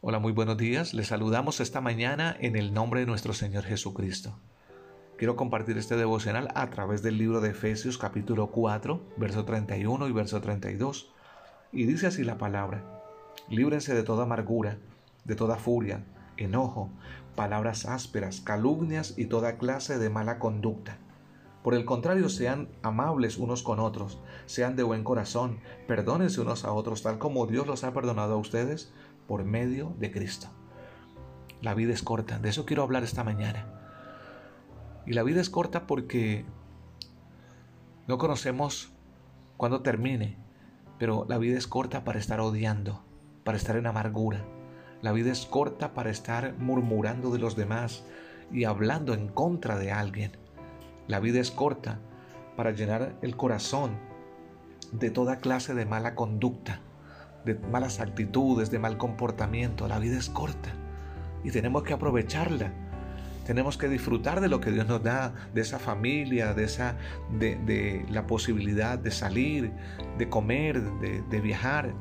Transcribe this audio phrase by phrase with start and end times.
[0.00, 0.94] Hola, muy buenos días.
[0.94, 4.38] Les saludamos esta mañana en el nombre de nuestro Señor Jesucristo.
[5.16, 10.12] Quiero compartir este devocional a través del libro de Efesios capítulo 4, verso 31 y
[10.12, 11.12] verso 32.
[11.72, 12.84] Y dice así la palabra,
[13.48, 14.78] líbrense de toda amargura,
[15.24, 16.04] de toda furia,
[16.36, 16.90] enojo,
[17.34, 20.98] palabras ásperas, calumnias y toda clase de mala conducta.
[21.64, 25.58] Por el contrario, sean amables unos con otros, sean de buen corazón,
[25.88, 28.92] perdónense unos a otros, tal como Dios los ha perdonado a ustedes
[29.28, 30.48] por medio de Cristo.
[31.62, 33.66] La vida es corta, de eso quiero hablar esta mañana.
[35.06, 36.44] Y la vida es corta porque
[38.08, 38.90] no conocemos
[39.56, 40.36] cuándo termine,
[40.98, 43.04] pero la vida es corta para estar odiando,
[43.44, 44.44] para estar en amargura.
[45.02, 48.04] La vida es corta para estar murmurando de los demás
[48.50, 50.32] y hablando en contra de alguien.
[51.06, 52.00] La vida es corta
[52.56, 53.98] para llenar el corazón
[54.92, 56.80] de toda clase de mala conducta,
[57.48, 59.88] de malas actitudes, de mal comportamiento.
[59.88, 60.70] La vida es corta
[61.42, 62.72] y tenemos que aprovecharla.
[63.46, 66.96] Tenemos que disfrutar de lo que Dios nos da, de esa familia, de, esa,
[67.38, 69.72] de, la posibilidad de salir,
[70.18, 71.94] de comer, de, viajar,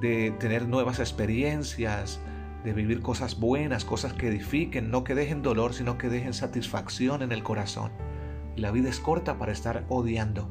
[0.00, 2.20] de tener nuevas experiencias,
[2.64, 7.22] de vivir cosas buenas, cosas que edifiquen, no que dejen dolor, sino que dejen satisfacción
[7.22, 7.92] en el corazón.
[8.56, 10.50] La vida es corta para estar odiando.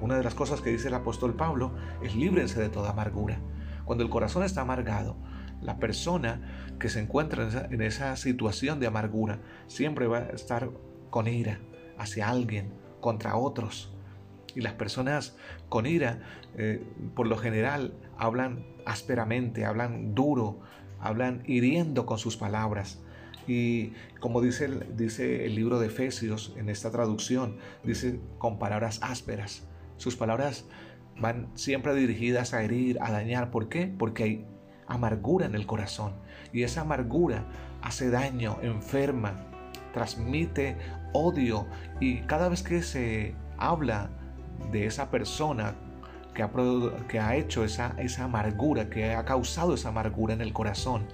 [0.00, 3.40] Una de las cosas que dice el apóstol Pablo es líbrense de toda amargura.
[3.84, 5.16] Cuando el corazón está amargado,
[5.60, 10.70] la persona que se encuentra en esa, situación de amargura siempre va a estar
[11.10, 11.58] con ira
[11.98, 13.92] hacia alguien, contra otros.
[14.54, 15.36] Y las personas
[15.68, 16.20] con ira,
[16.56, 16.84] eh,
[17.16, 20.60] por lo general, hablan ásperamente, hablan duro,
[21.00, 23.00] hablan hiriendo con sus palabras.
[23.48, 29.66] Y como dice dice el libro de Efesios en esta traducción, dice con palabras ásperas.
[29.98, 30.64] Sus palabras
[31.20, 33.50] van siempre dirigidas a herir, a dañar.
[33.50, 33.92] ¿Por qué?
[33.98, 34.46] Porque hay
[34.86, 36.14] amargura en el corazón.
[36.52, 37.44] Y esa amargura
[37.82, 39.46] hace daño, enferma,
[39.92, 40.76] transmite
[41.12, 41.66] odio.
[42.00, 44.10] Y cada vez que se habla
[44.72, 45.74] de esa persona
[46.34, 46.50] que ha,
[47.08, 51.06] que ha hecho esa, esa amargura, que ha causado esa amargura en el corazón,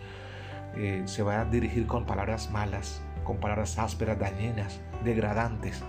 [0.76, 5.82] eh, se va a dirigir con palabras malas, con palabras ásperas, dañinas, degradantes.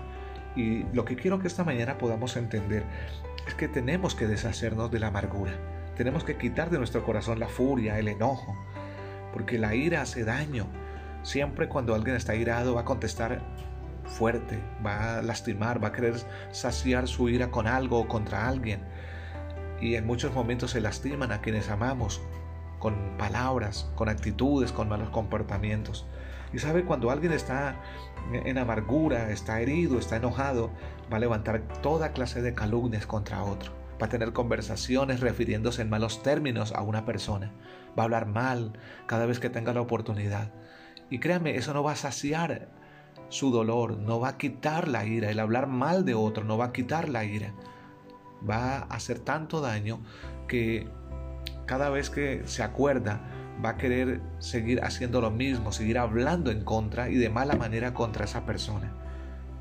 [0.56, 2.84] Y lo que quiero que esta mañana podamos entender
[3.46, 5.52] es que tenemos que deshacernos de la amargura.
[5.96, 8.56] Tenemos que quitar de nuestro corazón la furia, el enojo,
[9.32, 10.66] porque la ira hace daño.
[11.22, 13.42] Siempre cuando alguien está irado va a contestar
[14.04, 16.14] fuerte, va a lastimar, va a querer
[16.52, 18.80] saciar su ira con algo o contra alguien.
[19.80, 22.22] Y en muchos momentos se lastiman a quienes amamos
[22.78, 26.06] con palabras, con actitudes, con malos comportamientos.
[26.56, 27.76] Y sabe, cuando alguien está
[28.32, 30.70] en amargura, está herido, está enojado,
[31.12, 33.74] va a levantar toda clase de calumnias contra otro.
[34.00, 37.52] Va a tener conversaciones refiriéndose en malos términos a una persona.
[37.88, 38.72] Va a hablar mal
[39.04, 40.50] cada vez que tenga la oportunidad.
[41.10, 42.70] Y créame, eso no va a saciar
[43.28, 45.30] su dolor, no va a quitar la ira.
[45.30, 47.52] El hablar mal de otro no va a quitar la ira.
[48.48, 50.00] Va a hacer tanto daño
[50.48, 50.88] que
[51.66, 53.20] cada vez que se acuerda
[53.64, 57.94] va a querer seguir haciendo lo mismo, seguir hablando en contra y de mala manera
[57.94, 58.92] contra esa persona.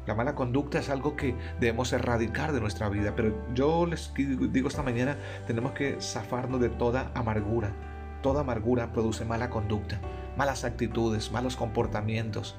[0.05, 4.67] La mala conducta es algo que debemos erradicar de nuestra vida, pero yo les digo
[4.67, 5.17] esta mañana,
[5.47, 7.73] tenemos que zafarnos de toda amargura.
[8.21, 9.99] Toda amargura produce mala conducta,
[10.37, 12.55] malas actitudes, malos comportamientos.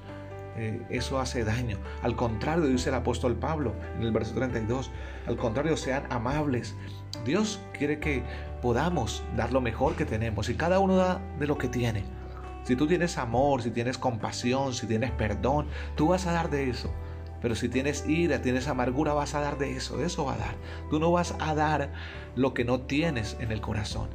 [0.59, 1.79] Eh, eso hace daño.
[2.03, 4.91] Al contrario, dice el apóstol Pablo en el verso 32,
[5.27, 6.75] al contrario, sean amables.
[7.25, 8.23] Dios quiere que
[8.63, 12.05] podamos dar lo mejor que tenemos y cada uno da de lo que tiene.
[12.65, 16.71] Si tú tienes amor, si tienes compasión, si tienes perdón, tú vas a dar de
[16.71, 16.91] eso.
[17.43, 20.39] Pero si tienes ira, tienes amargura, vas a dar de eso, de eso va a
[20.39, 20.55] dar.
[20.91, 21.93] Tú no vas a dar
[22.35, 24.09] lo que no tienes en el corazón.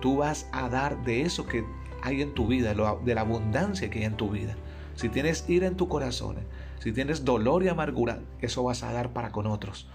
[0.00, 1.64] Tú vas a dar de eso que
[2.02, 4.54] hay en tu vida, de la abundancia que hay en tu vida.
[4.98, 6.38] Si tienes ira en tu corazón,
[6.80, 9.88] si tienes dolor y amargura, eso vas a dar para con otros.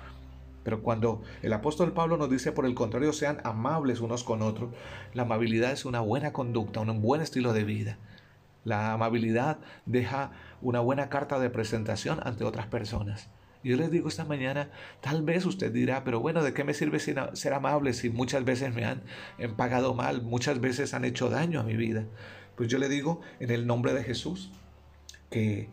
[0.63, 4.73] Pero cuando el apóstol Pablo nos dice, por el contrario, sean amables unos con otros,
[5.13, 7.97] la amabilidad es una buena conducta, un buen estilo de vida.
[8.63, 13.27] La amabilidad deja una buena carta de presentación ante otras personas.
[13.61, 14.69] Yo les digo esta mañana,
[15.01, 18.73] tal vez usted dirá, pero bueno, ¿de qué me sirve ser amable si muchas veces
[18.73, 19.01] me han,
[19.57, 22.05] pagado mal, muchas veces han hecho daño a mi vida?
[22.55, 24.53] Pues yo le digo, en el nombre de Jesús,
[25.33, 25.69] que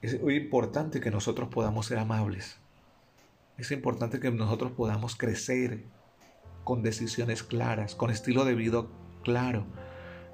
[0.00, 2.58] es importante que nosotros podamos ser amables
[3.58, 5.84] es importante que nosotros podamos crecer
[6.64, 8.84] con decisiones claras, con estilo de vida
[9.22, 9.66] claro,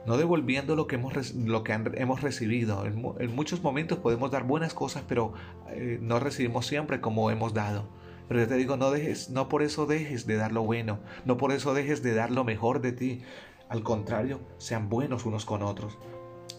[0.07, 2.87] no devolviendo lo que hemos, lo que hemos recibido.
[2.87, 5.35] En, muchos momentos podemos dar buenas cosas, pero
[5.71, 7.89] eh, no recibimos siempre como hemos dado.
[8.29, 11.37] Pero yo te digo, no dejes, no por eso dejes de dar lo bueno, no
[11.37, 13.23] por eso dejes de dar lo mejor de ti.
[13.69, 15.99] Al contrario, sean buenos unos con otros.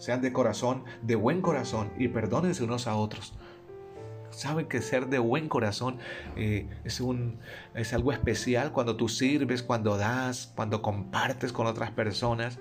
[0.00, 3.34] Sean de corazón, de buen corazón y perdónense unos a otros.
[4.30, 5.98] Saben que ser de buen corazón
[6.36, 7.38] eh, es, un,
[7.74, 12.58] es algo especial cuando tú sirves, cuando das, cuando compartes con otras personas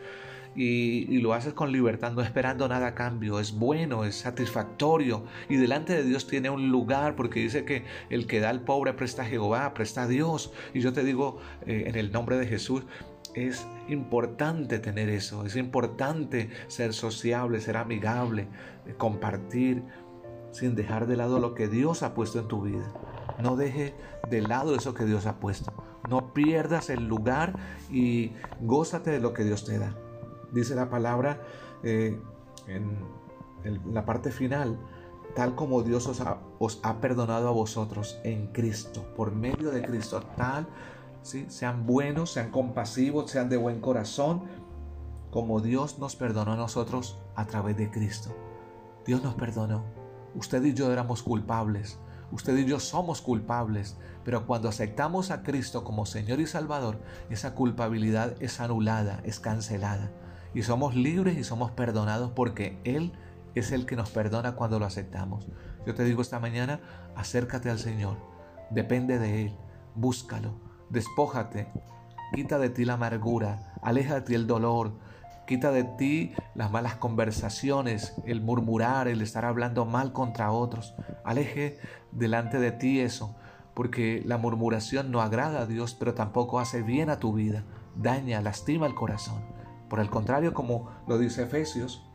[0.54, 3.40] y, lo haces con libertad, no esperando nada a cambio.
[3.40, 8.28] Es bueno, es satisfactorio y delante de Dios tiene un lugar porque dice que el
[8.28, 10.52] que da al pobre presta a Jehová, presta a Dios.
[10.74, 12.84] Y yo te digo eh, en el nombre de Jesús,
[13.34, 18.48] es importante tener eso, es importante ser sociable, ser amigable,
[18.98, 19.84] compartir
[20.52, 22.92] sin dejar de lado lo que Dios ha puesto en tu vida.
[23.42, 23.94] No deje
[24.30, 25.72] de lado eso que Dios ha puesto.
[26.10, 27.54] No pierdas el lugar
[27.92, 29.96] y gózate de lo que Dios te da
[30.52, 31.42] dice la palabra
[31.84, 32.20] eh,
[32.68, 33.20] en,
[33.94, 34.80] la parte final,
[35.36, 39.82] tal como Dios os ha, os ha, perdonado a vosotros en Cristo, por medio de
[39.82, 40.68] Cristo, tal,
[41.22, 44.44] sean buenos, sean compasivos, sean de buen corazón,
[45.32, 48.36] como Dios nos perdonó a nosotros a través de Cristo.
[49.06, 49.84] Dios nos perdonó.
[50.36, 52.00] Usted y yo éramos culpables.
[52.32, 57.00] Usted y yo somos culpables, pero cuando aceptamos a Cristo como Señor y Salvador,
[57.32, 60.12] esa culpabilidad es anulada, es cancelada
[60.54, 63.14] y somos libres y somos perdonados porque Él
[63.56, 65.48] es el que nos perdona cuando lo aceptamos.
[65.86, 66.82] Yo te digo esta mañana,
[67.16, 68.18] acércate al Señor,
[68.70, 69.58] depende de Él,
[69.96, 70.54] búscalo,
[70.90, 71.68] despójate,
[72.34, 74.94] quita de ti la amargura, aleja de ti el dolor,
[75.48, 81.80] quita de ti las malas conversaciones, el murmurar, el estar hablando mal contra otros, aleje
[82.12, 83.36] delante de ti eso,
[83.74, 87.64] porque la murmuración no agrada a Dios, pero tampoco hace bien a tu vida,
[87.96, 89.42] daña, lastima el corazón.
[89.90, 92.09] Por el contrario, como lo dice Efesios,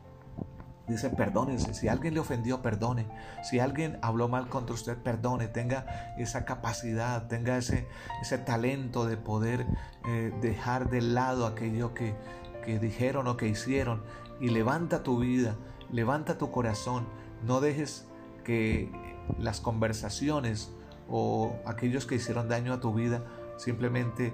[0.87, 1.73] dice perdónense.
[1.73, 3.07] Si alguien le ofendió, perdone.
[3.43, 5.47] Si alguien habló mal contra usted, perdone.
[5.47, 7.87] Tenga esa capacidad, tenga ese,
[8.21, 9.65] ese talento de poder
[10.07, 12.15] eh, dejar de lado aquello que,
[12.63, 14.03] que dijeron o que hicieron.
[14.39, 15.55] Y levanta tu vida,
[15.91, 17.07] levanta tu corazón.
[17.43, 18.07] No dejes
[18.43, 18.91] que
[19.39, 20.71] las conversaciones
[21.09, 23.23] o aquellos que hicieron daño a tu vida
[23.57, 24.33] simplemente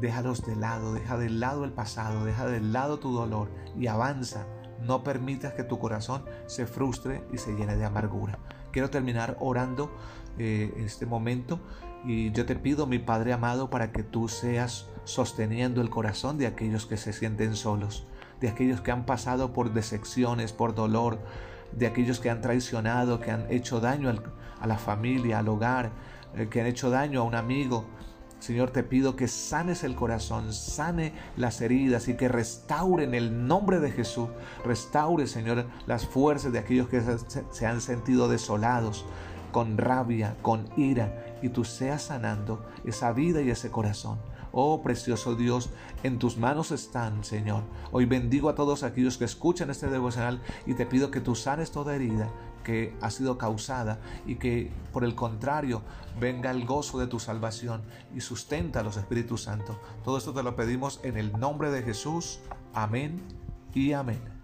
[0.00, 3.48] déjalos de lado, deja de lado el pasado, deja de lado tu dolor
[3.78, 4.46] y avanza.
[4.82, 8.38] No permitas que tu corazón se frustre y se llene de amargura.
[8.72, 9.90] Quiero terminar orando
[10.38, 11.60] eh, este momento
[12.04, 16.46] y yo te pido, mi Padre amado, para que tú seas sosteniendo el corazón de
[16.46, 18.06] aquellos que se sienten solos,
[18.40, 21.18] de aquellos que han pasado por decepciones, por dolor,
[21.72, 24.12] de aquellos que han traicionado, que han hecho daño
[24.60, 25.90] a la familia, al hogar,
[26.34, 27.86] eh, que han hecho daño a un amigo,
[28.38, 33.46] Señor, te pido que sanes el corazón, sane las heridas y que restaure en el
[33.46, 34.28] nombre de Jesús,
[34.64, 37.02] restaure, Señor, las fuerzas de aquellos que
[37.50, 39.04] se han sentido desolados,
[39.52, 44.18] con rabia, con ira, y tú seas sanando esa vida y ese corazón.
[44.52, 45.70] Oh precioso Dios,
[46.02, 47.62] en tus manos están, Señor.
[47.92, 51.70] Hoy bendigo a todos aquellos que escuchan este devocional y te pido que tú sanes
[51.70, 52.30] toda herida
[52.66, 55.82] que ha sido causada y que por el contrario
[56.18, 57.82] venga el gozo de tu salvación
[58.12, 59.76] y sustenta a los Espíritus Santos.
[60.02, 62.40] Todo esto te lo pedimos en el nombre de Jesús.
[62.74, 63.22] Amén
[63.72, 64.35] y amén.